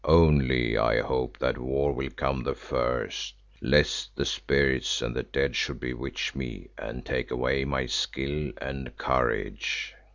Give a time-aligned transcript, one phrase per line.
[0.03, 5.55] Only I hope that war will come the first, lest the Spirits and the dead
[5.55, 9.93] should bewitch me and take away my skill and courage."